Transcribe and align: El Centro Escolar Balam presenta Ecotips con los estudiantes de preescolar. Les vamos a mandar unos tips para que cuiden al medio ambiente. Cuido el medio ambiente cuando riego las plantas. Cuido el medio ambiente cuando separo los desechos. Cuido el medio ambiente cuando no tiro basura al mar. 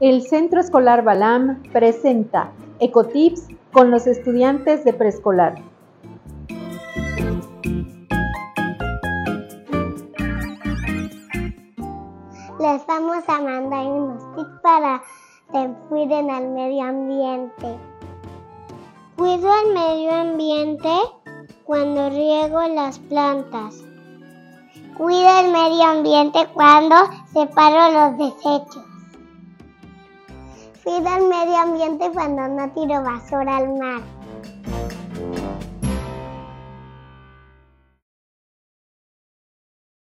El 0.00 0.22
Centro 0.22 0.60
Escolar 0.60 1.02
Balam 1.02 1.60
presenta 1.72 2.52
Ecotips 2.78 3.48
con 3.72 3.90
los 3.90 4.06
estudiantes 4.06 4.84
de 4.84 4.92
preescolar. 4.92 5.56
Les 12.60 12.86
vamos 12.86 13.24
a 13.26 13.40
mandar 13.40 13.86
unos 13.86 14.36
tips 14.36 14.60
para 14.62 15.02
que 15.50 15.68
cuiden 15.88 16.30
al 16.30 16.48
medio 16.50 16.84
ambiente. 16.84 17.76
Cuido 19.16 19.50
el 19.64 19.74
medio 19.74 20.12
ambiente 20.12 20.94
cuando 21.64 22.08
riego 22.10 22.60
las 22.68 23.00
plantas. 23.00 23.82
Cuido 24.96 25.40
el 25.40 25.50
medio 25.50 25.82
ambiente 25.82 26.46
cuando 26.54 26.94
separo 27.32 27.90
los 27.90 28.18
desechos. 28.18 28.97
Cuido 30.88 31.16
el 31.18 31.28
medio 31.28 31.54
ambiente 31.58 32.10
cuando 32.14 32.48
no 32.48 32.70
tiro 32.70 33.02
basura 33.02 33.58
al 33.58 33.74
mar. 33.78 34.00